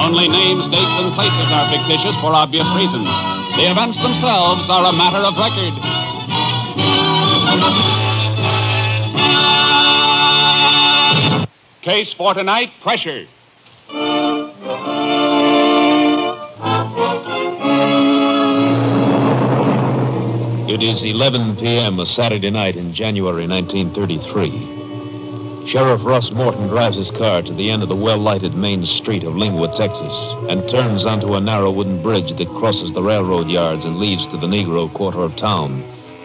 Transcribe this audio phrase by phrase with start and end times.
[0.00, 3.04] Only names, dates, and places are fictitious for obvious reasons.
[3.56, 5.74] The events themselves are a matter of record.
[11.82, 13.26] Case for tonight, pressure.
[20.66, 22.00] It is 11 p.m.
[22.00, 24.79] a Saturday night in January 1933.
[25.70, 29.34] Sheriff Russ Morton drives his car to the end of the well-lighted main street of
[29.34, 30.12] Lingwood, Texas,
[30.50, 34.36] and turns onto a narrow wooden bridge that crosses the railroad yards and leads to
[34.36, 35.84] the Negro quarter of town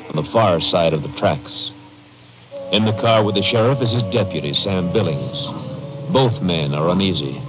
[0.10, 1.70] on the far side of the tracks.
[2.72, 5.46] In the car with the sheriff is his deputy, Sam Billings.
[6.12, 7.40] Both men are uneasy.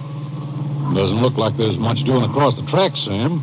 [0.92, 3.42] Doesn't look like there's much doing across the tracks, Sam.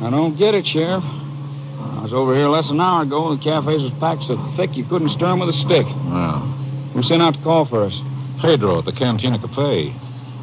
[0.00, 1.04] I don't get it, Sheriff.
[1.04, 3.28] I was over here less than an hour ago.
[3.28, 5.86] And the cafes was packed so thick you couldn't stir 'em with a stick.
[6.06, 6.48] Well,
[6.92, 7.98] Who sent out to call for us?
[8.40, 9.94] Pedro at the Cantina Cafe.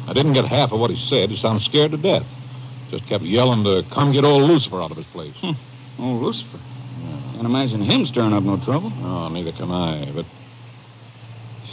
[0.06, 1.30] I didn't get half of what he said.
[1.30, 2.26] He sounded scared to death.
[2.90, 5.34] Just kept yelling to come get old Lucifer out of his place.
[5.36, 5.52] Hmm.
[6.02, 6.58] Old Lucifer.
[7.34, 8.92] Can't imagine him stirring up no trouble.
[9.02, 10.10] Oh, neither can I.
[10.10, 10.24] But,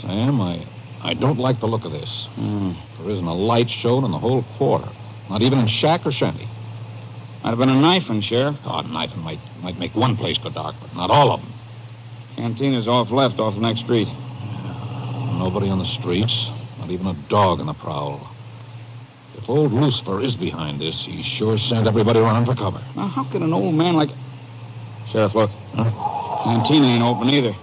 [0.02, 0.66] Sam, I,
[1.02, 2.28] I don't like the look of this.
[2.36, 2.74] Hmm.
[3.00, 4.90] There isn't a light shown in the whole quarter.
[5.30, 6.48] Not even in shack or shanty.
[7.44, 8.58] Might have been a knifing, Sheriff.
[8.66, 11.54] Oh, knifing might, might make one place go dark, but not all of them.
[12.36, 14.10] Cantina's off left off the next street.
[15.38, 16.48] Nobody on the streets,
[16.80, 18.28] not even a dog on the prowl.
[19.38, 22.82] If old Lucifer is behind this, he sure sent everybody running for cover.
[22.96, 24.10] Now, how can an old man like...
[25.10, 25.52] Sheriff, look.
[25.76, 27.54] Cantina ain't open either.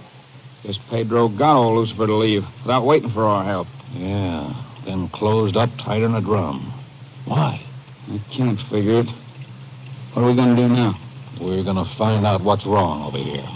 [0.63, 3.67] Guess Pedro got old Lucifer to leave without waiting for our help.
[3.93, 4.53] Yeah,
[4.85, 6.71] then closed up tighter than a drum.
[7.25, 7.59] Why?
[8.11, 9.09] I can't figure it.
[10.13, 10.97] What are we going to do now?
[11.41, 13.47] We're going to find out what's wrong over here.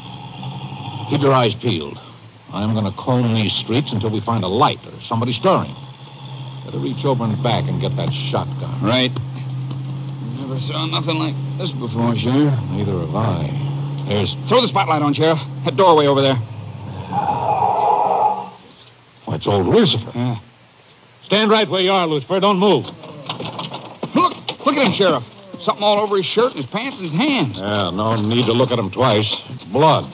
[1.10, 2.00] Keep your eyes peeled.
[2.54, 5.76] I'm going to comb these streets until we find a light or somebody stirring.
[6.66, 8.82] Better reach over and back and get that shotgun.
[8.82, 9.12] Right.
[10.38, 12.54] Never saw nothing like this before, Sheriff.
[12.72, 14.04] Neither have I.
[14.08, 14.34] There's.
[14.48, 15.40] Throw the spotlight on, Sheriff.
[15.66, 16.36] That doorway over there.
[19.26, 20.12] Why, it's old Lucifer.
[20.16, 20.40] Yeah.
[21.26, 22.40] Stand right where you are, Lucifer.
[22.40, 22.86] Don't move.
[24.16, 24.66] Look!
[24.66, 25.24] Look at him, Sheriff.
[25.62, 27.58] Something all over his shirt and his pants and his hands.
[27.58, 29.34] Yeah, no need to look at him twice.
[29.50, 30.06] It's blood.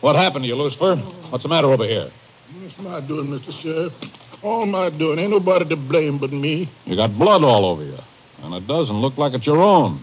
[0.00, 1.02] What happened to you, Lucifer?
[1.30, 2.10] What's the matter over here?
[2.64, 3.52] It's my doing, Mr.
[3.60, 3.92] Sheriff.
[4.42, 5.18] All my doing.
[5.18, 6.68] Ain't nobody to blame but me.
[6.86, 7.98] You got blood all over you.
[8.42, 10.00] And it doesn't look like it's your own.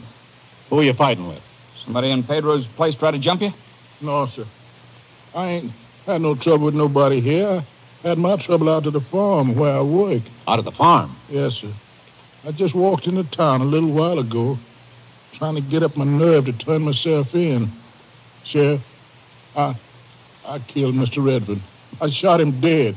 [0.69, 1.41] Who are you fighting with?
[1.83, 3.53] Somebody in Pedro's place try to jump you?
[4.01, 4.45] No, sir.
[5.33, 5.71] I ain't
[6.05, 7.63] had no trouble with nobody here.
[8.03, 10.21] I had my trouble out to the farm where I work.
[10.47, 11.15] Out of the farm.
[11.29, 11.71] Yes, sir.
[12.45, 14.59] I just walked into town a little while ago,
[15.33, 17.71] trying to get up my nerve to turn myself in.
[18.43, 18.81] Sheriff,
[19.55, 19.75] I,
[20.47, 21.25] I killed Mr.
[21.25, 21.59] Redford.
[22.00, 22.95] I shot him dead.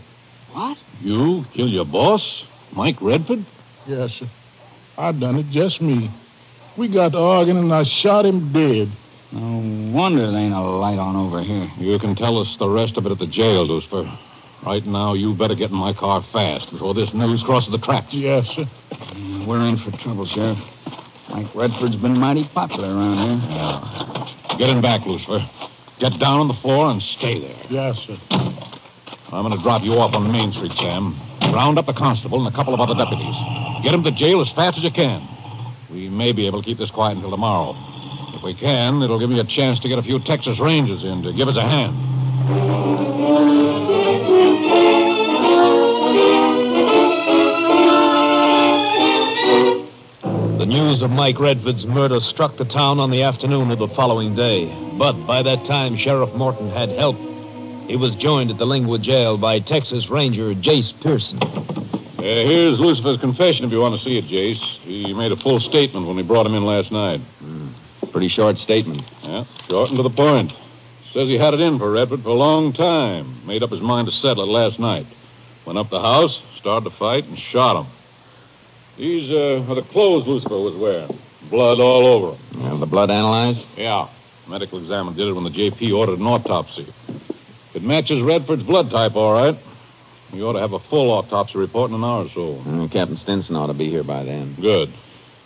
[0.53, 0.79] What?
[1.01, 3.45] You killed your boss, Mike Redford?
[3.87, 4.27] Yes, sir.
[4.97, 6.11] I done it, just me.
[6.77, 8.89] We got to arguing, and I shot him dead.
[9.33, 11.71] No wonder there ain't a light on over here.
[11.79, 14.11] You can tell us the rest of it at the jail, Lucifer.
[14.65, 18.13] Right now, you better get in my car fast before this news crosses the tracks.
[18.13, 18.67] Yes, sir.
[19.47, 20.59] We're in for trouble, Sheriff.
[21.31, 23.51] Mike Redford's been mighty popular around here.
[23.51, 24.57] Yeah.
[24.59, 25.49] Get in back, Lucifer.
[25.99, 27.57] Get down on the floor and stay there.
[27.69, 28.17] Yes, sir.
[28.31, 31.17] I'm going to drop you off on Main Street, Sam.
[31.41, 33.35] Round up the constable and a couple of other deputies.
[33.83, 35.23] Get them to jail as fast as you can.
[35.91, 37.77] We may be able to keep this quiet until tomorrow.
[38.33, 41.25] If we can, it'll give me a chance to get a few Texas Rangers in
[41.25, 41.97] to give us a hand.
[50.61, 54.37] The news of Mike Redford's murder struck the town on the afternoon of the following
[54.37, 54.88] day.
[54.99, 57.17] But by that time, Sheriff Morton had help.
[57.87, 61.41] He was joined at the Lingwood jail by Texas Ranger Jace Pearson.
[61.41, 64.59] Uh, here's Lucifer's confession if you want to see it, Jace.
[64.81, 67.21] He made a full statement when we brought him in last night.
[68.11, 69.05] Pretty short statement.
[69.23, 70.53] Yeah, short and to the point.
[71.13, 73.47] Says he had it in for Redford for a long time.
[73.47, 75.07] Made up his mind to settle it last night.
[75.65, 77.87] Went up the house, started to fight, and shot him.
[78.97, 81.19] These uh, are the clothes Lucifer was wearing.
[81.51, 82.61] Blood all over him.
[82.63, 83.61] Have the blood analyzed?
[83.77, 84.09] Yeah.
[84.49, 86.87] Medical examiner did it when the JP ordered an autopsy.
[87.75, 89.57] It matches Redford's blood type, all right.
[90.33, 92.55] We ought to have a full autopsy report in an hour or so.
[92.57, 94.55] Mm, Captain Stinson ought to be here by then.
[94.55, 94.91] Good.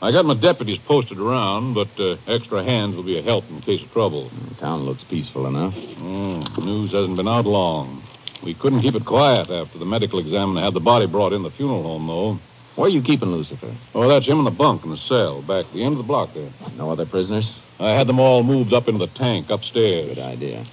[0.00, 3.60] I got my deputies posted around, but uh, extra hands will be a help in
[3.60, 4.30] case of trouble.
[4.48, 5.74] The town looks peaceful enough.
[5.74, 8.02] Mm, news hasn't been out long.
[8.42, 11.50] We couldn't keep it quiet after the medical examiner had the body brought in the
[11.50, 12.38] funeral home, though.
[12.74, 13.70] Where are you keeping Lucifer?
[13.94, 16.04] Oh, that's him in the bunk in the cell back at the end of the
[16.04, 16.48] block there.
[16.78, 17.56] No other prisoners?
[17.78, 20.08] I had them all moved up into the tank upstairs.
[20.08, 20.64] Good idea.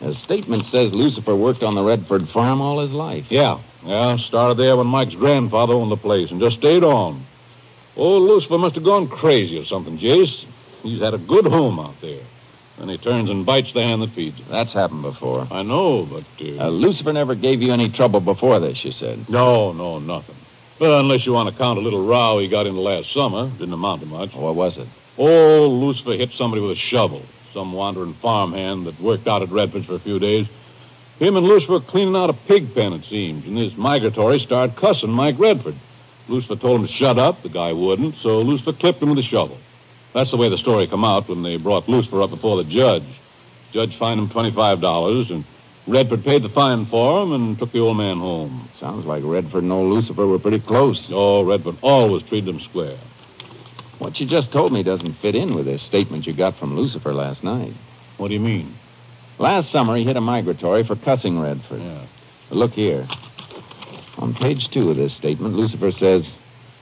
[0.00, 3.30] The statement says Lucifer worked on the Redford farm all his life.
[3.30, 4.18] Yeah, yeah.
[4.18, 7.24] Started there when Mike's grandfather owned the place and just stayed on.
[7.96, 10.44] Old Lucifer must have gone crazy or something, Jace.
[10.82, 12.20] He's had a good home out there.
[12.78, 14.46] Then he turns and bites the hand that feeds him.
[14.50, 15.46] That's happened before.
[15.50, 16.24] I know, but.
[16.40, 16.64] Uh...
[16.64, 19.28] Uh, Lucifer never gave you any trouble before this, you said.
[19.30, 20.34] No, no, nothing.
[20.84, 23.48] Well, unless you want to count a little row he got into last summer.
[23.48, 24.34] Didn't amount to much.
[24.34, 24.86] What was it?
[25.16, 27.22] Old Lucifer hit somebody with a shovel.
[27.54, 30.46] Some wandering farmhand that worked out at Redford's for a few days.
[31.18, 35.10] Him and Lucifer cleaning out a pig pen, it seems, and this migratory started cussing
[35.10, 35.76] Mike Redford.
[36.28, 37.42] Lucifer told him to shut up.
[37.42, 39.56] The guy wouldn't, so Lucifer clipped him with a shovel.
[40.12, 43.04] That's the way the story come out when they brought Lucifer up before the judge.
[43.72, 45.44] Judge fined him $25, and
[45.86, 48.68] Redford paid the fine for him and took the old man home.
[48.78, 51.08] Sounds like Redford and old Lucifer were pretty close.
[51.10, 52.96] Oh, Redford always treated him square.
[53.98, 57.12] What you just told me doesn't fit in with this statement you got from Lucifer
[57.12, 57.74] last night.
[58.16, 58.74] What do you mean?
[59.38, 61.82] Last summer, he hit a migratory for cussing Redford.
[61.82, 62.02] Yeah.
[62.50, 63.06] Look here.
[64.18, 66.24] On page two of this statement, Lucifer says,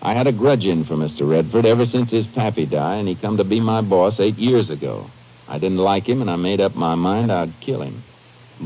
[0.00, 1.28] I had a grudge in for Mr.
[1.28, 4.70] Redford ever since his pappy died, and he come to be my boss eight years
[4.70, 5.10] ago.
[5.48, 8.02] I didn't like him, and I made up my mind I'd kill him.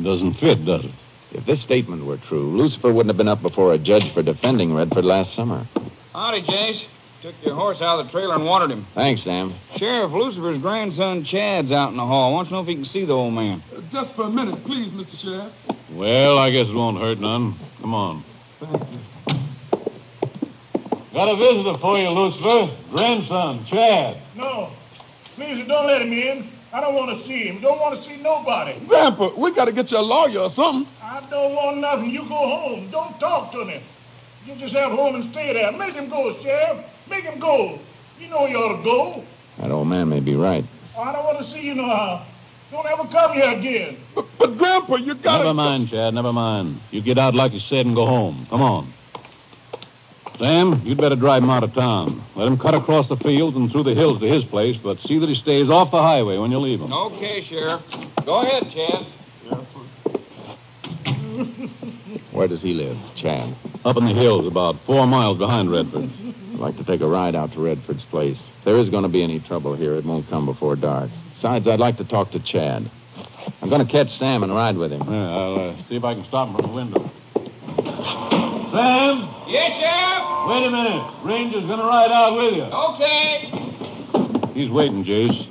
[0.02, 0.90] Doesn't fit, does it?
[1.32, 4.74] If this statement were true, Lucifer wouldn't have been up before a judge for defending
[4.74, 5.66] Redford last summer.
[6.14, 6.84] Howdy, Jace.
[7.22, 8.84] Took your horse out of the trailer and watered him.
[8.94, 9.54] Thanks, Sam.
[9.76, 12.32] Sheriff Lucifer's grandson Chad's out in the hall.
[12.32, 13.62] Wants to know if he can see the old man.
[13.74, 15.18] Uh, just for a minute, please, Mr.
[15.18, 15.52] Sheriff.
[15.90, 17.54] Well, I guess it won't hurt none.
[17.80, 18.22] Come on.
[21.12, 22.70] Got a visitor for you, Lucifer.
[22.90, 24.18] Grandson, Chad.
[24.36, 24.70] No.
[25.34, 26.48] Please, don't let him in.
[26.76, 27.58] I don't want to see him.
[27.62, 28.78] Don't want to see nobody.
[28.80, 30.86] Grandpa, we got to get you a lawyer or something.
[31.02, 32.10] I don't want nothing.
[32.10, 32.90] You go home.
[32.90, 33.80] Don't talk to me.
[34.44, 35.72] You just have home and stay there.
[35.72, 36.84] Make him go, Sheriff.
[37.08, 37.78] Make him go.
[38.20, 39.24] You know you ought to go.
[39.56, 40.66] That old man may be right.
[40.98, 42.26] I don't want to see you no how.
[42.70, 43.96] Don't ever come here again.
[44.14, 45.44] But, but Grandpa, you got to...
[45.44, 46.78] Never mind, Chad, never mind.
[46.90, 48.46] You get out like you said and go home.
[48.50, 48.92] Come on.
[50.38, 52.22] Sam, you'd better drive him out of town.
[52.34, 55.18] Let him cut across the fields and through the hills to his place, but see
[55.18, 56.92] that he stays off the highway when you leave him.
[56.92, 57.82] Okay, Sheriff.
[58.24, 59.06] Go ahead, Chad.
[62.32, 63.54] Where does he live, Chad?
[63.84, 66.10] Up in the hills, about four miles behind Redford.
[66.52, 68.38] I'd like to take a ride out to Redford's place.
[68.58, 71.10] If there is going to be any trouble here, it won't come before dark.
[71.34, 72.90] Besides, I'd like to talk to Chad.
[73.62, 75.02] I'm going to catch Sam and ride with him.
[75.10, 77.10] Yeah, I'll uh, see if I can stop him from the window.
[78.76, 80.48] Sam, Yes, Sheriff.
[80.48, 81.10] wait a minute.
[81.22, 82.62] Ranger's going to ride out with you.
[82.64, 84.52] Okay.
[84.52, 85.46] He's waiting, Jace.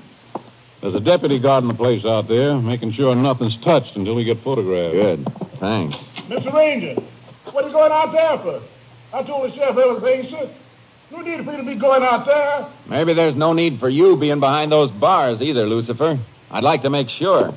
[0.81, 4.37] There's a deputy guarding the place out there, making sure nothing's touched until we get
[4.37, 4.93] photographed.
[4.93, 5.25] Good.
[5.59, 5.95] Thanks.
[6.27, 6.53] Mr.
[6.53, 7.01] Ranger,
[7.51, 8.61] what are you going out there for?
[9.17, 10.47] I told the sheriff everything, sir.
[11.11, 12.67] No need for you to be going out there.
[12.87, 16.19] Maybe there's no need for you being behind those bars either, Lucifer.
[16.51, 17.55] I'd like to make sure.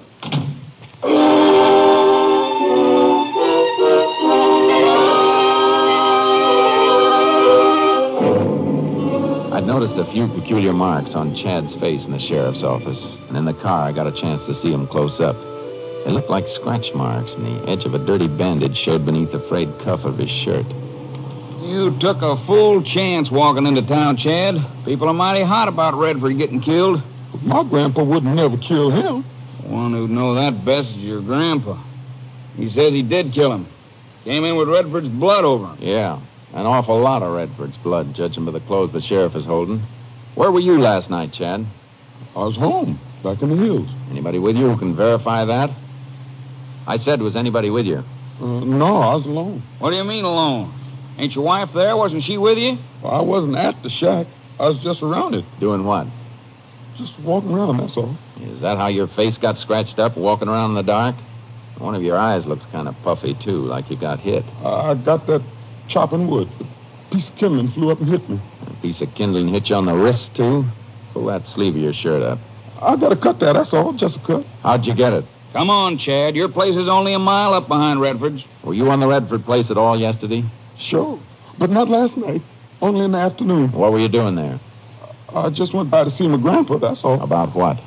[9.69, 13.53] Noticed a few peculiar marks on Chad's face in the sheriff's office, and in the
[13.53, 15.37] car I got a chance to see them close up.
[16.07, 19.41] They looked like scratch marks, and the edge of a dirty bandage showed beneath the
[19.41, 20.65] frayed cuff of his shirt.
[21.61, 24.59] You took a full chance walking into town, Chad.
[24.87, 27.03] People are mighty hot about Redford getting killed.
[27.43, 29.23] My grandpa wouldn't never kill him.
[29.65, 31.77] One who'd know that best is your grandpa.
[32.57, 33.67] He says he did kill him.
[34.25, 35.77] Came in with Redford's blood over him.
[35.79, 36.21] Yeah,
[36.59, 39.81] an awful lot of Redford's blood, judging by the clothes the sheriff is holding.
[40.35, 41.65] Where were you last night, Chad?
[42.35, 43.88] I was home, back in the hills.
[44.11, 45.71] Anybody with you who can verify that?
[46.87, 48.03] I said, was anybody with you?
[48.41, 49.62] Uh, no, I was alone.
[49.79, 50.73] What do you mean alone?
[51.17, 51.97] Ain't your wife there?
[51.97, 52.79] Wasn't she with you?
[53.03, 54.27] Well, I wasn't at the shack.
[54.59, 56.07] I was just around it, Doing what?
[56.97, 58.17] just walking around, that's all.
[58.41, 61.15] Is that how your face got scratched up walking around in the dark?
[61.77, 64.45] One of your eyes looks kind of puffy, too, like you got hit.
[64.65, 65.43] I got that
[65.88, 66.49] chopping wood.
[66.61, 68.38] A piece of kindling flew up and hit me.
[68.66, 70.64] A piece of kindling hit you on the wrist, too?
[71.12, 72.38] Pull that sleeve of your shirt up.
[72.80, 73.92] I got to cut that, that's all.
[73.92, 74.47] Just a cut.
[74.62, 75.25] How'd you get it?
[75.52, 76.37] Come on, Chad.
[76.37, 78.45] Your place is only a mile up behind Redford's.
[78.62, 80.45] Were you on the Redford place at all yesterday?
[80.76, 81.18] Sure.
[81.59, 82.42] But not last night.
[82.80, 83.73] Only in the afternoon.
[83.73, 84.61] What were you doing there?
[85.35, 87.21] I just went by to see my grandpa, that's all.
[87.21, 87.80] About what?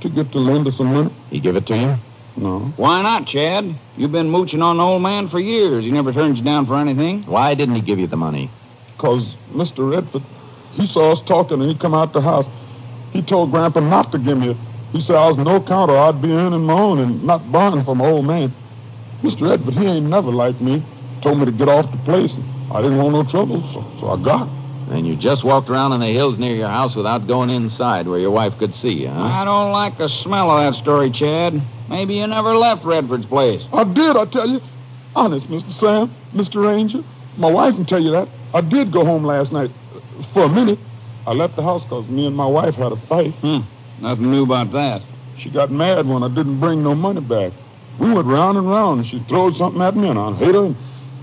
[0.00, 1.10] To get to lend us some money.
[1.28, 1.96] He give it to you?
[2.38, 2.72] No.
[2.76, 3.74] Why not, Chad?
[3.96, 5.84] You've been mooching on the old man for years.
[5.84, 7.24] He never turns you down for anything.
[7.24, 8.48] Why didn't he give you the money?
[8.96, 9.90] Because Mr.
[9.90, 10.22] Redford,
[10.74, 12.46] he saw us talking and he come out the house.
[13.12, 14.56] He told Grandpa not to give me it.
[14.92, 17.84] He said I was no count or I'd be earning my own and not borrowing
[17.84, 18.52] from an old man.
[19.22, 19.50] Mr.
[19.50, 20.82] Redford, he ain't never liked me.
[21.22, 22.32] Told me to get off the place.
[22.70, 24.94] I didn't want no trouble, so, so I got it.
[24.94, 28.18] And you just walked around in the hills near your house without going inside where
[28.18, 29.22] your wife could see you, huh?
[29.22, 31.60] I don't like the smell of that story, Chad.
[31.88, 33.62] Maybe you never left Redford's place.
[33.72, 34.60] I did, I tell you.
[35.16, 35.72] Honest, Mr.
[35.80, 36.64] Sam, Mr.
[36.64, 37.02] Ranger.
[37.36, 38.28] My wife can tell you that.
[38.52, 39.70] I did go home last night.
[39.94, 40.78] Uh, for a minute.
[41.26, 43.32] I left the house because me and my wife had a fight.
[43.34, 43.60] Hmm.
[44.00, 45.02] Nothing new about that.
[45.38, 47.52] She got mad when I didn't bring no money back.
[47.98, 50.66] We went round and round, and she throwed something at me, and I hit her,
[50.66, 50.76] and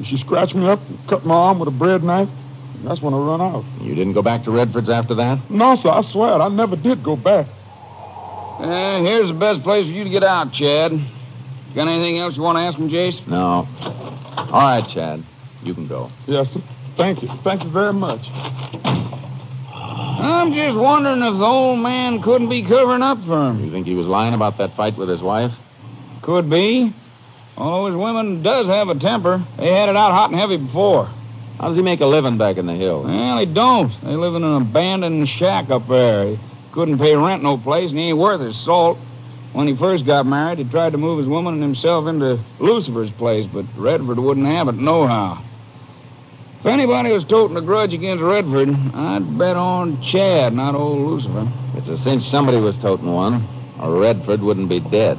[0.06, 2.30] she scratched me up and cut my arm with a bread knife.
[2.76, 3.64] And that's when I run out.
[3.82, 5.50] You didn't go back to Redford's after that?
[5.50, 6.44] No, sir, I swear it.
[6.44, 7.48] I never did go back.
[8.60, 10.92] Eh, here's the best place for you to get out, Chad.
[11.74, 13.26] Got anything else you want to ask him, Jace?
[13.28, 13.68] No.
[14.38, 15.24] All right, Chad.
[15.64, 16.10] You can go.
[16.26, 16.62] Yes, sir.
[16.96, 17.28] Thank you.
[17.44, 18.22] Thank you very much.
[19.64, 23.64] I'm just wondering if the old man couldn't be covering up for him.
[23.64, 25.52] You think he was lying about that fight with his wife?
[26.22, 26.94] Could be.
[27.58, 29.44] Although his women does have a temper.
[29.58, 31.10] They had it out hot and heavy before.
[31.60, 33.06] How does he make a living back in the hills?
[33.06, 33.92] Well, he don't.
[34.02, 36.38] They live in an abandoned shack up there.
[36.76, 38.98] Couldn't pay rent no place, and he ain't worth his salt.
[39.54, 43.12] When he first got married, he tried to move his woman and himself into Lucifer's
[43.12, 45.42] place, but Redford wouldn't have it nohow.
[46.60, 51.48] If anybody was toting a grudge against Redford, I'd bet on Chad, not old Lucifer.
[51.78, 53.48] It's a cinch somebody was toting one,
[53.80, 55.18] or Redford wouldn't be dead.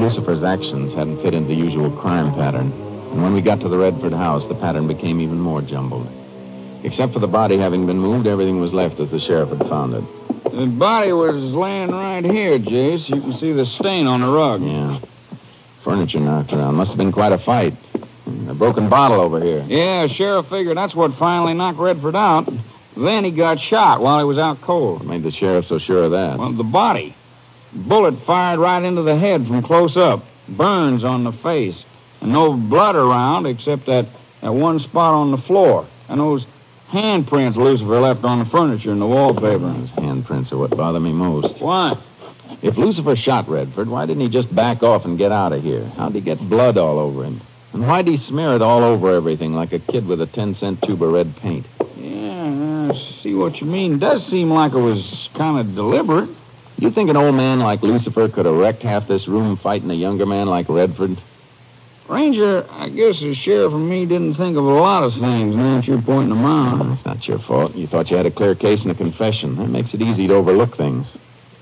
[0.00, 3.78] Lucifer's actions hadn't fit into the usual crime pattern, and when we got to the
[3.78, 6.08] Redford house, the pattern became even more jumbled.
[6.84, 9.94] Except for the body having been moved, everything was left as the sheriff had found
[9.94, 10.04] it.
[10.44, 13.08] The body was laying right here, Jace.
[13.08, 14.62] You can see the stain on the rug.
[14.62, 15.00] Yeah.
[15.82, 16.74] Furniture knocked around.
[16.76, 17.74] Must have been quite a fight.
[18.48, 19.64] A broken bottle over here.
[19.68, 22.48] Yeah, sheriff figured that's what finally knocked Redford out.
[22.96, 25.00] Then he got shot while he was out cold.
[25.00, 26.38] What made the sheriff so sure of that?
[26.38, 27.14] Well, the body.
[27.72, 30.24] Bullet fired right into the head from close up.
[30.48, 31.84] Burns on the face.
[32.20, 34.06] And no blood around except that,
[34.40, 35.86] that one spot on the floor.
[36.08, 36.46] And those
[36.90, 39.58] handprints Lucifer left on the furniture and the wallpaper.
[39.58, 41.60] Those handprints are what bother me most.
[41.60, 41.96] Why?
[42.62, 45.84] If Lucifer shot Redford, why didn't he just back off and get out of here?
[45.96, 47.40] How'd he get blood all over him?
[47.72, 51.02] And why'd he smear it all over everything like a kid with a 10-cent tube
[51.02, 51.66] of red paint?
[51.98, 53.98] Yeah, I see what you mean.
[53.98, 56.30] Does seem like it was kind of deliberate.
[56.78, 59.94] You think an old man like Lucifer could have wrecked half this room fighting a
[59.94, 61.16] younger man like Redford?
[62.06, 65.76] Ranger, I guess the sheriff and me didn't think of a lot of things now
[65.76, 66.92] that you're pointing them out.
[66.92, 67.74] It's not your fault.
[67.74, 69.56] You thought you had a clear case and a confession.
[69.56, 71.06] That makes it easy to overlook things.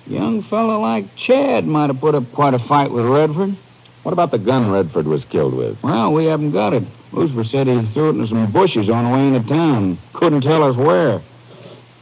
[0.07, 3.57] Young fellow like Chad might have put up quite a fight with Redford.
[4.03, 5.83] What about the gun Redford was killed with?
[5.83, 6.83] Well, we haven't got it.
[7.13, 9.97] Lucifer said he threw it into some bushes on the way into town.
[10.13, 11.23] Couldn't tell us where.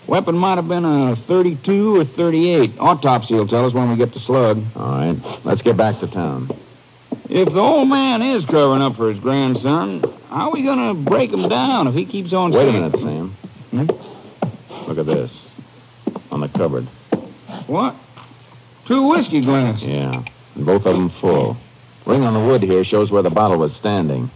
[0.06, 2.78] Weapon might have been a 32 or 38.
[2.78, 4.62] Autopsy will tell us when we get the slug.
[4.76, 6.50] All right, let's get back to town.
[7.28, 11.10] If the old man is covering up for his grandson, how are we going to
[11.10, 13.28] break him down if he keeps on Wait a minute, Sam.
[13.70, 13.86] Hmm?
[14.88, 15.48] Look at this.
[16.30, 16.84] On the cupboard.
[17.66, 17.94] What?
[18.86, 19.82] Two whiskey glasses.
[19.82, 20.24] Yeah,
[20.56, 21.56] and both of them full.
[22.04, 24.30] Ring on the wood here shows where the bottle was standing.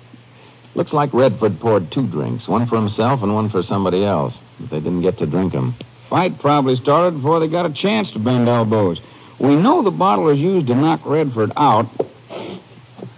[0.74, 4.34] Looks like Redford poured two drinks, one for himself and one for somebody else.
[4.60, 5.74] But they didn't get to drink 'em.
[6.08, 9.00] Fight probably started before they got a chance to bend elbows.
[9.38, 11.86] We know the bottle was used to knock Redford out.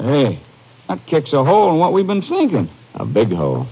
[0.01, 0.39] Hey,
[0.89, 2.69] that kicks a hole in what we've been thinking.
[2.95, 3.69] A big hole.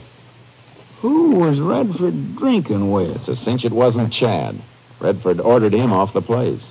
[1.01, 3.17] Who was Redford drinking with?
[3.17, 4.61] It's a cinch it wasn't Chad.
[5.01, 6.63] Redford ordered him off the place.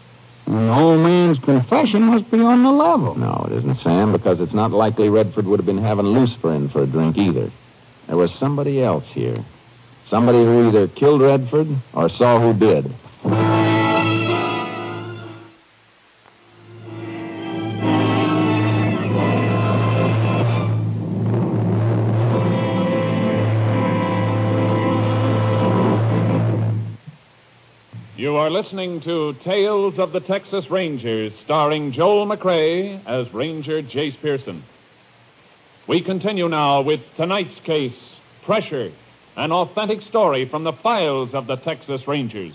[0.45, 3.17] And the old man's confession must be on the level.
[3.17, 6.69] No, it isn't, Sam, because it's not likely Redford would have been having Lucifer in
[6.69, 7.49] for a drink either.
[8.07, 9.43] There was somebody else here.
[10.09, 12.93] Somebody who either killed Redford or saw who did.
[28.17, 34.19] You are listening to Tales of the Texas Rangers, starring Joel McCrea as Ranger Jace
[34.21, 34.63] Pearson.
[35.87, 38.91] We continue now with tonight's case, Pressure,
[39.37, 42.53] an authentic story from the files of the Texas Rangers.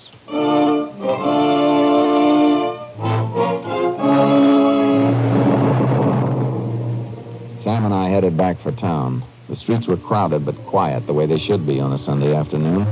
[7.63, 9.23] Sam and I headed back for town.
[9.49, 12.87] The streets were crowded but quiet, the way they should be on a Sunday afternoon.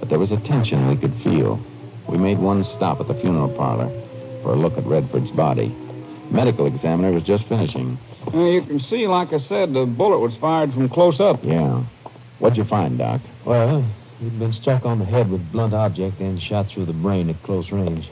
[0.00, 1.60] But there was a tension we could feel.
[2.08, 3.88] We made one stop at the funeral parlor
[4.42, 5.72] for a look at Redford's body.
[6.30, 7.98] Medical examiner was just finishing.
[8.34, 11.44] Uh, you can see, like I said, the bullet was fired from close up.
[11.44, 11.84] Yeah.
[12.38, 13.22] What'd you find, Doc?
[13.44, 13.84] Well,
[14.20, 17.30] he'd been struck on the head with a blunt object and shot through the brain
[17.30, 18.10] at close range.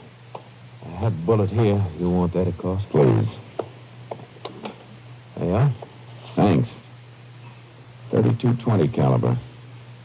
[0.83, 1.83] I have a bullet here.
[1.99, 2.81] You want that, of course?
[2.89, 3.27] Please.
[5.37, 5.71] There you are.
[6.33, 6.69] Thanks.
[8.09, 9.37] 3220 caliber.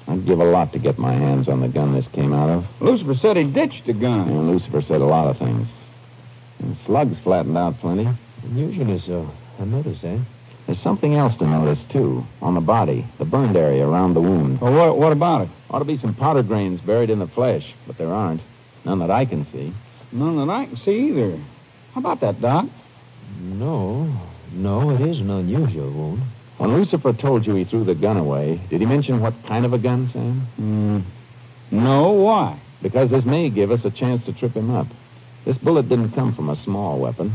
[0.06, 2.82] I'd give a lot to get my hands on the gun this came out of.
[2.82, 4.28] Lucifer said he ditched the gun.
[4.28, 5.68] And Lucifer said a lot of things.
[6.58, 8.08] And slugs flattened out plenty.
[8.44, 9.30] Unusually so.
[9.60, 10.18] I noticed that.
[10.70, 12.24] There's something else to notice, too.
[12.40, 14.60] On the body, the burned area around the wound.
[14.60, 15.48] Well, what, what about it?
[15.68, 18.40] Ought to be some powder grains buried in the flesh, but there aren't.
[18.84, 19.72] None that I can see.
[20.12, 21.36] None that I can see either.
[21.92, 22.66] How about that, Doc?
[23.40, 24.12] No.
[24.52, 26.22] No, it is an unusual wound.
[26.58, 29.72] When Lucifer told you he threw the gun away, did he mention what kind of
[29.72, 30.46] a gun, Sam?
[30.60, 31.02] Mm,
[31.72, 32.60] no, why?
[32.80, 34.86] Because this may give us a chance to trip him up.
[35.44, 37.32] This bullet didn't come from a small weapon.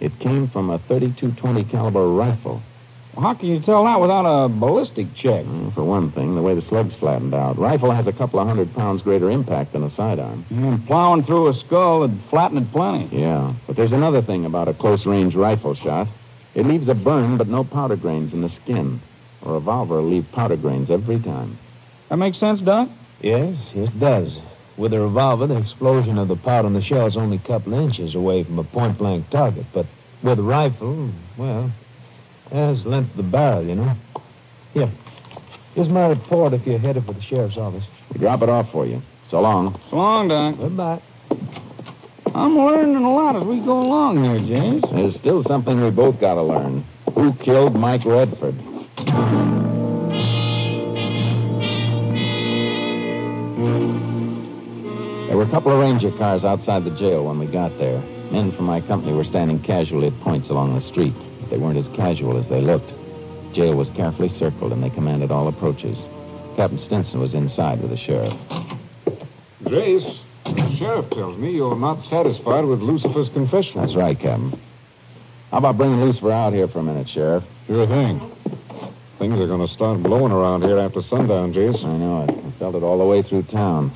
[0.00, 2.62] It came from a 32-20 caliber rifle.
[3.14, 5.44] Well, how can you tell that without a ballistic check?
[5.44, 7.58] Mm, For one thing, the way the slugs flattened out.
[7.58, 10.44] Rifle has a couple of hundred pounds greater impact than a sidearm.
[10.50, 13.14] And plowing through a skull would flatten it plenty.
[13.14, 16.08] Yeah, but there's another thing about a close-range rifle shot.
[16.54, 19.00] It leaves a burn, but no powder grains in the skin.
[19.44, 21.58] A revolver will leave powder grains every time.
[22.08, 22.88] That makes sense, Doc?
[23.20, 24.38] Yes, yes, it does.
[24.80, 27.74] With a revolver, the explosion of the powder in the shell is only a couple
[27.74, 29.66] inches away from a point-blank target.
[29.74, 29.84] But
[30.22, 31.70] with a rifle, well,
[32.50, 33.92] there's length of the barrel, you know.
[34.72, 34.88] Here.
[35.74, 37.84] Here's my report if you're headed for the sheriff's office.
[38.10, 39.02] We drop it off for you.
[39.28, 39.78] So long.
[39.90, 40.56] So long, Doc.
[40.56, 41.02] Goodbye.
[42.34, 44.82] I'm learning a lot as we go along here, James.
[44.90, 46.84] There's still something we both got to learn.
[47.12, 48.54] Who killed Mike Redford?
[55.40, 57.98] Were a couple of ranger cars outside the jail when we got there.
[58.30, 61.14] Men from my company were standing casually at points along the street.
[61.48, 62.92] They weren't as casual as they looked.
[63.54, 65.96] Jail was carefully circled, and they commanded all approaches.
[66.56, 68.34] Captain Stinson was inside with the sheriff.
[69.64, 73.80] Jace, the sheriff tells me you're not satisfied with Lucifer's confession.
[73.80, 74.60] That's right, Captain.
[75.50, 77.44] How about bringing Lucifer out here for a minute, Sheriff?
[77.66, 78.20] Sure thing.
[79.18, 81.82] Things are going to start blowing around here after sundown, Jace.
[81.82, 82.30] I know it.
[82.30, 83.90] I felt it all the way through town.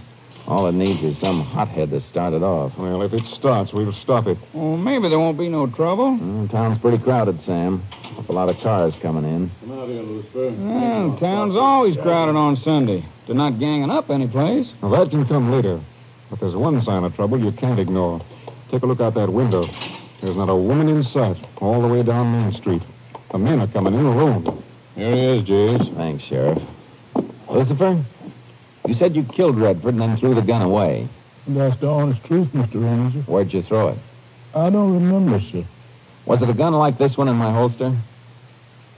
[0.47, 2.77] All it needs is some hothead to start it off.
[2.77, 4.37] Well, if it starts, we'll stop it.
[4.53, 6.19] Well, maybe there won't be no trouble.
[6.19, 7.83] Mm, town's pretty crowded, Sam.
[8.29, 9.51] A lot of cars coming in.
[9.61, 10.51] Come out here, Lucifer.
[10.51, 13.05] Well, town's always crowded on Sunday.
[13.27, 14.71] They're not ganging up any place.
[14.83, 15.81] Now, that can come later.
[16.29, 18.21] But there's one sign of trouble you can't ignore.
[18.71, 19.69] Take a look out that window.
[20.21, 22.83] There's not a woman in sight all the way down Main Street.
[23.31, 24.63] The men are coming in alone.
[24.95, 25.95] Here he is, Jace.
[25.95, 26.63] Thanks, Sheriff.
[27.49, 28.03] Lucifer,
[28.87, 31.09] you said you killed Redford and then threw the gun away.
[31.47, 32.83] That's the honest truth, Mr.
[32.83, 33.21] Ranger.
[33.21, 33.99] Where'd you throw it?
[34.55, 35.65] I don't remember, sir.
[36.27, 37.95] Was it a gun like this one in my holster?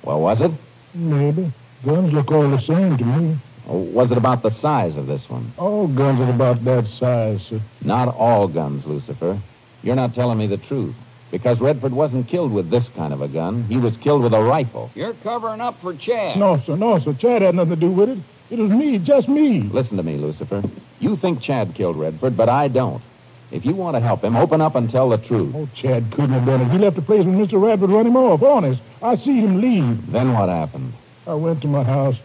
[0.03, 0.53] Well, was it?
[0.95, 1.53] Maybe.
[1.85, 3.37] Guns look all the same to me.
[3.69, 5.53] Or was it about the size of this one?
[5.59, 7.61] All guns are about that size, sir.
[7.83, 9.39] Not all guns, Lucifer.
[9.83, 10.95] You're not telling me the truth.
[11.33, 13.65] Because Redford wasn't killed with this kind of a gun.
[13.65, 14.93] He was killed with a rifle.
[14.95, 16.39] You're covering up for Chad.
[16.39, 17.15] No, sir, no, sir.
[17.15, 18.19] Chad had nothing to do with it.
[18.49, 19.63] It was me, just me.
[19.63, 20.63] Listen to me, Lucifer.
[21.01, 23.03] You think Chad killed Redford, but I don't.
[23.51, 25.53] If you want to help him, open up and tell the truth.
[25.55, 26.69] Oh, Chad couldn't have done it.
[26.69, 27.61] He left the place when Mr.
[27.63, 28.81] Redford run him off, honest.
[29.03, 30.11] I see him leave.
[30.11, 30.93] Then what happened?
[31.27, 32.17] I went to my house,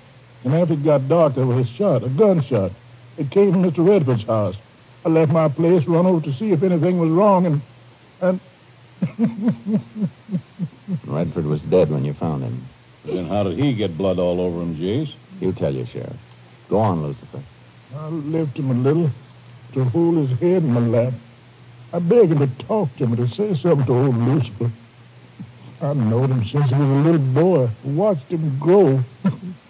[0.43, 2.71] and after it got dark, there was a shot, a gunshot.
[3.17, 3.87] It came from Mr.
[3.87, 4.55] Redford's house.
[5.05, 7.61] I left my place, run over to see if anything was wrong, and...
[8.21, 8.39] and...
[11.07, 12.63] Redford was dead when you found him.
[13.05, 15.15] Then how did he get blood all over him, Jace?
[15.41, 16.13] You tell your sheriff.
[16.69, 17.41] Go on, Lucifer.
[17.97, 19.09] I lift him a little
[19.73, 21.13] to hold his head in my lap.
[21.91, 24.71] I beg him to talk to me, to say something to old Lucifer.
[25.81, 27.69] I've known him since he was a little boy.
[27.83, 29.03] Watched him grow.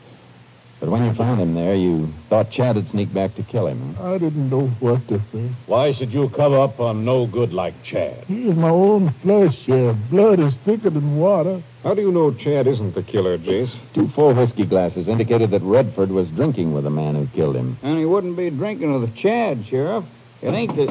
[0.82, 3.96] But when you found him there, you thought Chad had sneaked back to kill him.
[4.02, 5.52] I didn't know what to think.
[5.68, 8.24] Why should you cover up on no good like Chad?
[8.28, 9.96] He is my own flesh, Sheriff.
[10.10, 11.62] Blood is thicker than water.
[11.84, 13.70] How do you know Chad isn't the killer, Jace?
[13.94, 17.78] Two full whiskey glasses indicated that Redford was drinking with the man who killed him.
[17.84, 20.06] And he wouldn't be drinking with Chad, Sheriff.
[20.42, 20.88] It ain't the...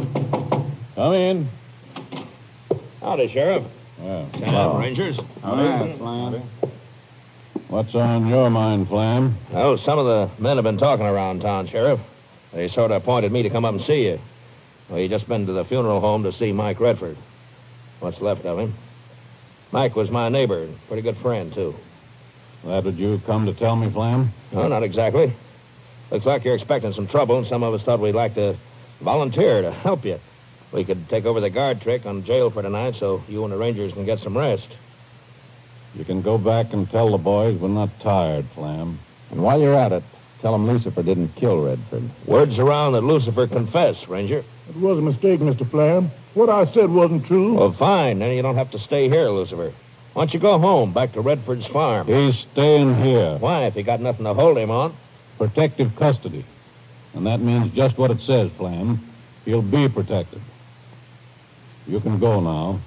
[0.95, 1.49] Come in.
[3.01, 3.65] Howdy, Sheriff.
[3.99, 5.19] Well, Hello, Rangers.
[5.43, 6.43] All right, Flam.
[7.71, 9.37] What's on your mind, Flam?
[9.53, 12.01] Oh, some of the men have been talking around town, Sheriff.
[12.53, 14.19] They sort of appointed me to come up and see you.
[14.89, 17.17] Well, you just been to the funeral home to see Mike Redford.
[18.01, 18.75] What's left of him.
[19.71, 21.77] Mike was my neighbor, and pretty good friend, too.
[22.65, 24.33] That did you come to tell me, Flam?
[24.51, 25.33] No, not exactly.
[26.11, 28.57] Looks like you're expecting some trouble, and some of us thought we'd like to
[29.01, 30.19] volunteer to help you.
[30.73, 33.57] We could take over the guard trick on jail for tonight so you and the
[33.57, 34.67] Rangers can get some rest.
[35.95, 38.99] You can go back and tell the boys we're not tired, Flam.
[39.31, 40.05] And while you're at it,
[40.41, 42.05] tell them Lucifer didn't kill Redford.
[42.27, 44.45] Word's around that Lucifer confessed, Ranger.
[44.69, 45.69] It was a mistake, Mr.
[45.69, 46.11] Flam.
[46.35, 47.55] What I said wasn't true.
[47.55, 48.21] Well, fine.
[48.21, 49.73] Then you don't have to stay here, Lucifer.
[50.13, 52.07] Why don't you go home, back to Redford's farm?
[52.07, 53.37] He's staying here.
[53.39, 54.95] Why, if you got nothing to hold him on?
[55.39, 56.45] Protective custody.
[57.15, 59.01] And that means just what it says, Flam.
[59.45, 60.41] He'll be protected.
[61.87, 62.81] You can go now.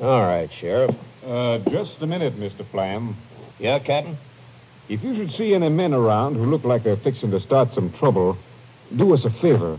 [0.00, 0.94] All right, Sheriff.
[1.26, 2.64] Uh, just a minute, Mr.
[2.64, 3.16] Flam.
[3.58, 4.16] Yeah, Captain?
[4.88, 7.90] If you should see any men around who look like they're fixing to start some
[7.92, 8.38] trouble,
[8.94, 9.78] do us a favor.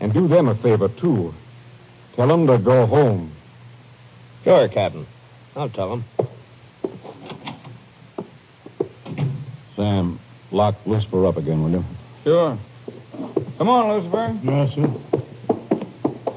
[0.00, 1.34] And do them a favor, too.
[2.14, 3.32] Tell them to go home.
[4.44, 5.06] Sure, Captain.
[5.56, 6.04] I'll tell them.
[9.74, 10.20] Sam,
[10.52, 11.84] lock Lucifer up again, will you?
[12.22, 12.58] Sure.
[13.58, 14.38] Come on, Lucifer.
[14.44, 14.86] Yes, sir.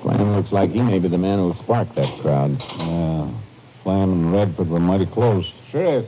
[0.01, 2.57] Flam looks like he may be the man who sparked that crowd.
[2.79, 3.27] Yeah.
[3.89, 5.51] Flam and Redford were mighty close.
[5.71, 6.05] Sheriff,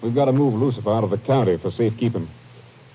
[0.00, 2.28] we've got to move Lucifer out of the county for safekeeping.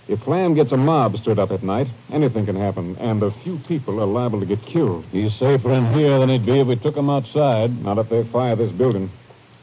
[0.07, 3.57] If Flam gets a mob stirred up at night, anything can happen, and a few
[3.57, 5.03] people are liable to get killed.
[5.11, 7.83] He's safer in here than he'd be if we took him outside.
[7.83, 9.11] Not if they fire this building.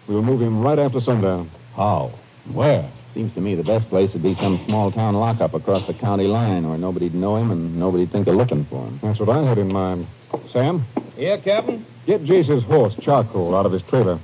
[0.07, 1.49] We'll move him right after sundown.
[1.75, 2.12] How?
[2.53, 2.90] Where?
[3.14, 6.27] Seems to me the best place would be some small town lockup across the county
[6.27, 9.01] line where nobody'd know him and nobody'd think of looking for him.
[9.03, 10.07] That's what I had in mind.
[10.53, 10.85] Sam,
[11.16, 11.85] Yeah, Captain?
[12.07, 14.18] get Jace's horse, Charcoal, out of his trailer.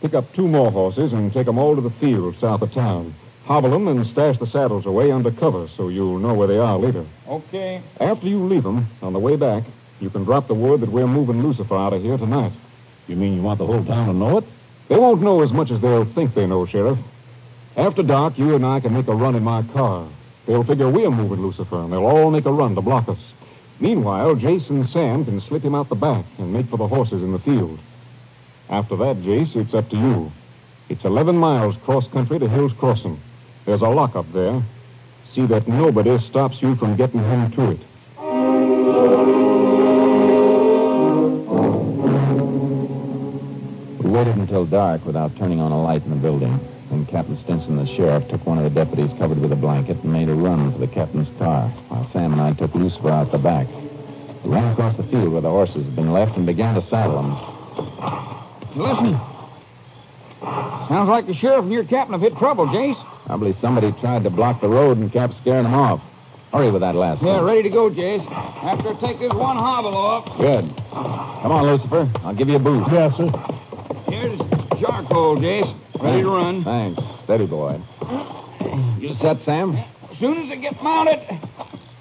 [0.00, 3.14] Pick up two more horses and take 'em all to the field south of town.
[3.46, 6.78] Hobble 'em and stash the saddles away under cover so you'll know where they are
[6.78, 7.04] later.
[7.28, 7.80] Okay.
[8.00, 9.64] After you leave 'em, on the way back,
[10.00, 12.52] you can drop the word that we're moving Lucifer out of here tonight.
[13.08, 14.44] You mean you want the whole town to know it?
[14.88, 16.98] They won't know as much as they'll think they know, Sheriff.
[17.76, 20.04] After dark, you and I can make a run in my car.
[20.46, 23.18] They'll figure we're moving Lucifer, and they'll all make a run to block us.
[23.80, 27.22] Meanwhile, Jace and Sam can slip him out the back and make for the horses
[27.22, 27.78] in the field.
[28.68, 30.32] After that, Jace, it's up to you.
[30.88, 33.20] It's 11 miles cross country to Hill's Crossing.
[33.66, 34.62] There's a lock up there.
[35.32, 37.80] See that nobody stops you from getting home to it.
[44.02, 46.58] We waited until dark without turning on a light in the building.
[46.90, 50.12] Then Captain Stinson, the sheriff, took one of the deputies covered with a blanket and
[50.12, 53.38] made a run for the captain's car, while Sam and I took Lucifer out the
[53.38, 53.66] back.
[54.42, 57.22] We ran across the field where the horses had been left and began to saddle
[57.22, 57.36] them.
[58.74, 59.20] Listen.
[60.88, 62.96] Sounds like the sheriff and your captain have hit trouble, Jace.
[63.26, 66.00] Probably somebody tried to block the road and kept scaring them off.
[66.52, 67.34] Hurry with that last one.
[67.34, 68.24] Yeah, ready to go, Jace.
[68.30, 70.64] After I take this one hobble off, Good.
[70.90, 72.08] Come on, Lucifer.
[72.24, 72.90] I'll give you a boost.
[72.90, 73.30] Yes, sir.
[74.08, 74.38] here's
[74.80, 75.74] charcoal, Jace.
[76.00, 76.64] Ready to run.
[76.64, 77.02] Thanks.
[77.24, 77.80] Steady, boy.
[78.98, 79.76] You set, Sam?
[80.10, 81.20] As soon as I get mounted,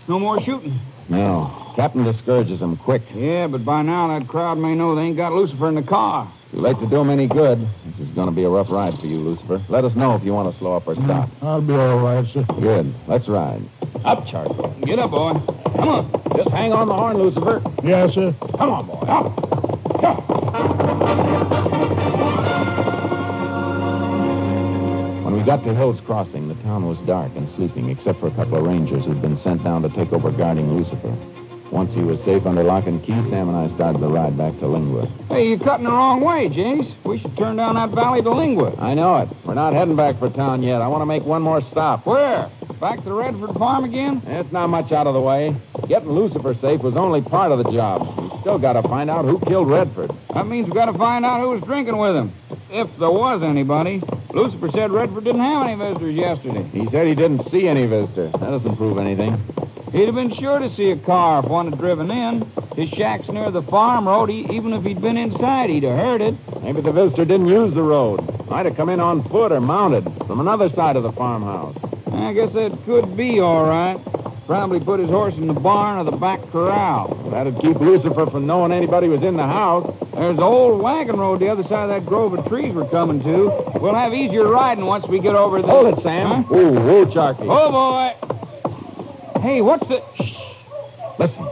[0.08, 0.80] no more shooting.
[1.10, 1.74] No.
[1.76, 3.02] Captain discourages them quick.
[3.14, 6.32] Yeah, but by now that crowd may know they ain't got Lucifer in the car.
[6.52, 7.60] Too late to do them any good.
[7.86, 9.62] This is going to be a rough ride for you, Lucifer.
[9.70, 11.30] Let us know if you want to slow up or mm, stop.
[11.42, 12.44] I'll be all right, sir.
[12.60, 12.94] Good.
[13.08, 13.62] Let's ride.
[14.06, 14.74] Up, Charlie.
[14.84, 15.34] Get up, boy.
[15.76, 16.12] Come on.
[16.36, 17.62] Just hang on the horn, Lucifer.
[17.84, 18.34] Yes, sir.
[18.58, 18.94] Come on, boy.
[19.08, 19.48] Up.
[20.98, 21.66] When
[25.48, 28.66] got to Hill's Crossing, the town was dark and sleeping, except for a couple of
[28.66, 31.16] rangers who'd been sent down to take over guarding Lucifer.
[31.72, 34.52] Once he was safe under lock and key, Sam and I started the ride back
[34.60, 35.10] to Lingwood.
[35.30, 36.92] Hey, you're cutting the wrong way, Jace.
[37.06, 38.78] We should turn down that valley to Lingwood.
[38.82, 39.30] I know it.
[39.46, 40.82] We're not heading back for town yet.
[40.82, 42.06] I want to make one more stop.
[42.06, 42.50] Where?
[42.82, 44.22] Back to the Redford farm again?
[44.28, 45.56] It's not much out of the way.
[45.88, 48.02] Getting Lucifer safe was only part of the job.
[48.20, 50.12] We still got to find out who killed Redford.
[50.34, 52.34] That means we've got to find out who was drinking with him.
[52.78, 54.04] If there was anybody.
[54.30, 56.62] Lucifer said Redford didn't have any visitors yesterday.
[56.62, 58.28] He said he didn't see any visitor.
[58.28, 59.36] That doesn't prove anything.
[59.92, 62.46] He'd have been sure to see a car if one had driven in.
[62.76, 64.30] His shack's near the farm road.
[64.30, 66.36] He, even if he'd been inside, he'd have heard it.
[66.62, 68.48] Maybe the visitor didn't use the road.
[68.48, 71.76] Might have come in on foot or mounted from another side of the farmhouse.
[72.12, 74.00] I guess that could be all right.
[74.48, 77.14] Probably put his horse in the barn or the back corral.
[77.32, 79.94] That'd keep Lucifer from knowing anybody was in the house.
[80.14, 83.22] There's the old wagon road the other side of that grove of trees we're coming
[83.24, 83.48] to.
[83.76, 85.68] We'll have easier riding once we get over the...
[85.68, 86.44] Hold it, Sam.
[86.46, 86.56] Huh?
[86.56, 87.42] Ooh, whoa, Charky.
[87.42, 87.72] Oh,
[89.34, 89.42] boy.
[89.42, 90.02] Hey, what's the...
[90.16, 90.38] Shh.
[91.20, 91.46] Listen,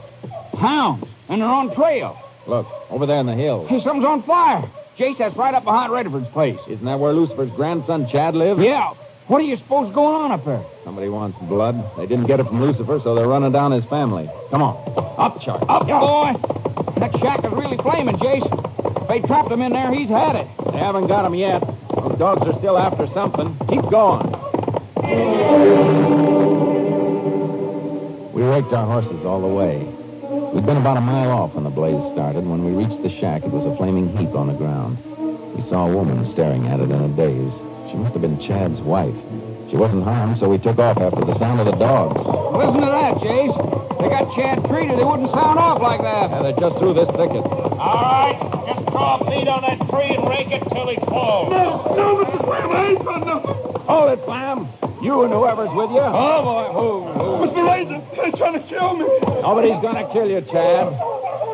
[0.58, 1.06] Hounds.
[1.28, 2.18] And they're on trail.
[2.48, 3.68] look, over there in the hills.
[3.68, 4.64] Hey, something's on fire.
[4.98, 6.60] Jace, that's right up behind Redford's place.
[6.70, 8.62] Isn't that where Lucifer's grandson Chad lives?
[8.62, 8.94] Yeah.
[9.28, 10.62] What are you supposed going on up there?
[10.84, 11.84] Somebody wants blood.
[11.98, 14.30] They didn't get it from Lucifer, so they're running down his family.
[14.52, 14.76] Come on.
[15.18, 15.66] Up, Charlie.
[15.68, 16.34] Up, boy.
[17.00, 19.02] That shack is really flaming, Jace.
[19.02, 20.48] If they trapped him in there, he's had it.
[20.72, 21.62] They haven't got him yet.
[21.96, 23.58] Those dogs are still after something.
[23.68, 24.32] Keep going.
[28.32, 29.80] We raked our horses all the way.
[30.54, 32.46] We'd been about a mile off when the blaze started.
[32.46, 35.00] When we reached the shack, it was a flaming heap on the ground.
[35.56, 37.65] We saw a woman staring at it in a daze.
[37.96, 39.16] She must have been Chad's wife.
[39.70, 42.20] She wasn't harmed, so we took off after the sound of the dogs.
[42.52, 43.56] Listen to that, Jace.
[44.02, 45.00] They got Chad treated.
[45.00, 46.30] They wouldn't sound off like that.
[46.30, 47.40] Yeah, they're just through this thicket.
[47.40, 51.50] All right, just draw a bead on that tree and rake it till he falls.
[51.50, 52.44] No, no, Mr.
[52.44, 53.82] Flam, I ain't done nothing.
[53.88, 54.68] Hold it, Flam.
[55.02, 56.04] You and whoever's with you.
[56.04, 56.68] Oh, boy.
[56.76, 57.50] Move, move.
[57.50, 57.64] Mr.
[57.66, 59.08] Ranger, they're trying to kill me.
[59.40, 60.92] Nobody's gonna kill you, Chad.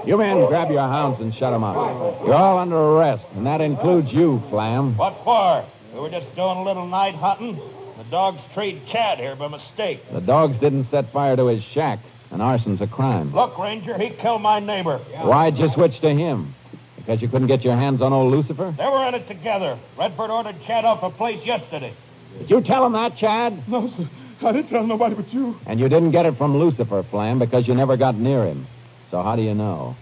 [0.07, 2.25] You men, grab your hounds and shut them up.
[2.25, 4.97] You're all under arrest, and that includes you, Flam.
[4.97, 5.63] What for?
[6.01, 7.59] We were just doing a little night hunting.
[7.95, 9.99] The dogs treed Chad here by mistake.
[10.11, 11.99] The dogs didn't set fire to his shack,
[12.31, 13.31] and arson's a crime.
[13.31, 14.97] Look, Ranger, he killed my neighbor.
[14.97, 16.55] Why'd you switch to him?
[16.95, 18.73] Because you couldn't get your hands on old Lucifer?
[18.75, 19.77] They were in it together.
[19.95, 21.93] Redford ordered Chad off a place yesterday.
[22.39, 23.67] Did you tell him that, Chad?
[23.69, 24.07] No, sir.
[24.41, 25.59] I didn't tell nobody but you.
[25.67, 28.65] And you didn't get it from Lucifer, Flam, because you never got near him.
[29.11, 29.95] So how do you know?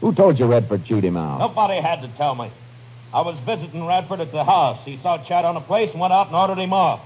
[0.00, 1.40] Who told you Redford chewed him out?
[1.40, 2.52] Nobody had to tell me.
[3.12, 4.78] I was visiting Redford at the house.
[4.84, 7.00] He saw Chad on the place and went out and ordered him off.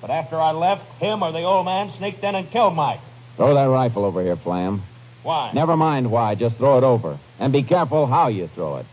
[0.00, 3.00] But after I left, him or the old man sneaked in and killed Mike.
[3.36, 4.82] Throw that rifle over here, Flam.
[5.22, 5.52] Why?
[5.52, 7.18] Never mind why, just throw it over.
[7.38, 8.86] And be careful how you throw it.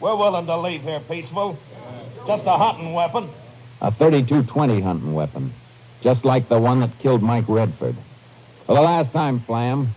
[0.00, 1.58] We're willing to leave here peaceful.
[2.26, 3.28] Just a hunting weapon.
[3.80, 5.52] A 32-20 hunting weapon.
[6.00, 7.96] Just like the one that killed Mike Redford.
[8.66, 9.88] For the last time, Flam,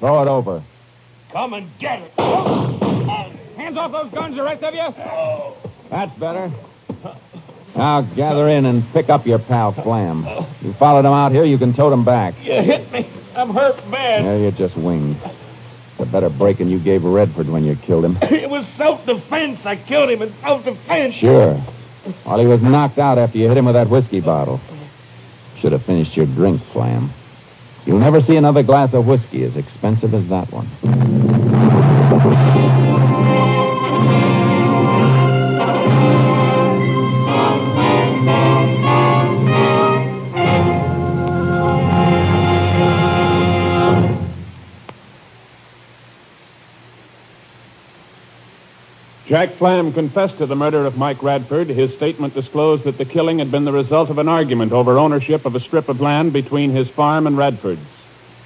[0.00, 0.62] throw it over.
[1.30, 2.85] Come and get it.
[3.66, 4.94] Hands off those guns, the rest of you.
[5.90, 6.52] That's better.
[7.74, 10.24] Now gather in and pick up your pal, Flam.
[10.62, 12.34] You followed him out here, you can tote him back.
[12.44, 13.08] You hit me.
[13.34, 14.24] I'm hurt bad.
[14.24, 15.16] There you just winged.
[15.24, 18.16] It's a better breaking you gave Redford when you killed him.
[18.22, 19.66] It was self-defense.
[19.66, 21.16] I killed him in self-defense.
[21.16, 21.54] Sure.
[22.22, 24.60] While he was knocked out after you hit him with that whiskey bottle.
[25.58, 27.10] Should have finished your drink, Flam.
[27.84, 30.68] You'll never see another glass of whiskey as expensive as that one.
[49.46, 51.68] Jack Flam confessed to the murder of Mike Redford.
[51.68, 55.46] His statement disclosed that the killing had been the result of an argument over ownership
[55.46, 57.78] of a strip of land between his farm and Redford's.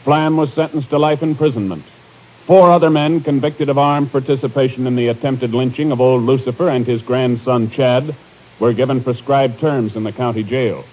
[0.04, 1.86] Flam was sentenced to life imprisonment.
[2.46, 6.86] Four other men convicted of armed participation in the attempted lynching of old Lucifer and
[6.86, 8.14] his grandson Chad
[8.58, 10.84] were given prescribed terms in the county jail.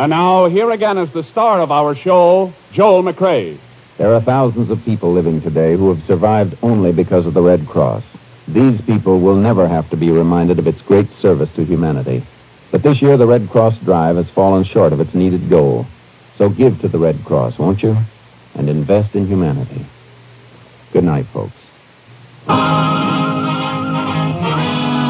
[0.00, 3.58] And now, here again is the star of our show, Joel McCrea.
[3.98, 7.66] There are thousands of people living today who have survived only because of the Red
[7.66, 8.02] Cross.
[8.48, 12.22] These people will never have to be reminded of its great service to humanity.
[12.70, 15.84] But this year, the Red Cross drive has fallen short of its needed goal.
[16.38, 17.94] So give to the Red Cross, won't you?
[18.54, 19.84] And invest in humanity.
[20.94, 21.52] Good night, folks.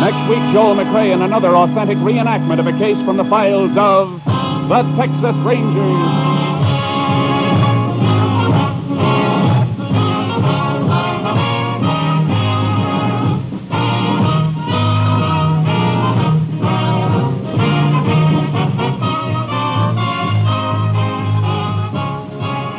[0.00, 4.39] Next week, Joel McCrea in another authentic reenactment of a case from the files of
[4.70, 5.74] the Texas Rangers.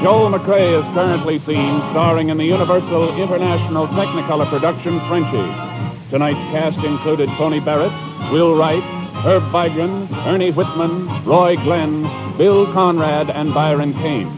[0.01, 6.09] Joel McCrea is currently seen starring in the Universal International Technicolor production Frenchie.
[6.09, 7.91] Tonight's cast included Tony Barrett,
[8.31, 12.01] Will Wright, Herb Vigran, Ernie Whitman, Roy Glenn,
[12.39, 14.31] Bill Conrad, and Byron Kane.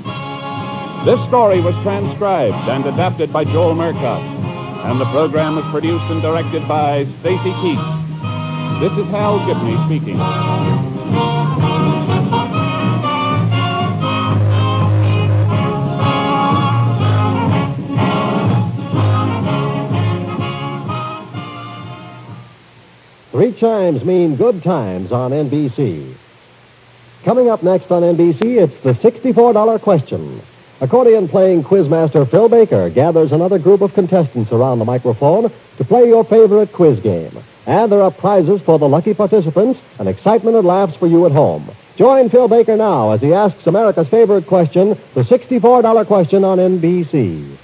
[1.06, 4.22] This story was transcribed and adapted by Joel Murcott,
[4.86, 7.80] and the program was produced and directed by Stacy Keith.
[8.82, 10.93] This is Hal Gibney speaking.
[23.34, 26.14] Three chimes mean good times on NBC.
[27.24, 30.40] Coming up next on NBC, it's the $64 question.
[30.80, 36.08] Accordion playing quizmaster Phil Baker gathers another group of contestants around the microphone to play
[36.08, 37.32] your favorite quiz game.
[37.66, 41.32] And there are prizes for the lucky participants and excitement and laughs for you at
[41.32, 41.68] home.
[41.96, 47.58] Join Phil Baker now as he asks America's favorite question, the $64 question on NBC.